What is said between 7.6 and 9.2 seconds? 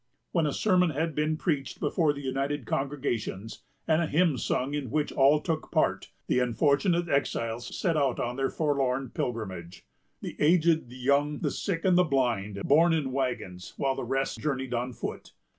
set out on their forlorn